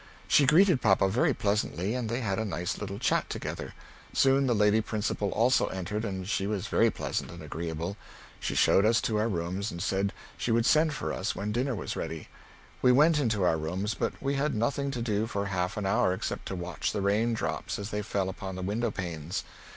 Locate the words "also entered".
5.29-6.03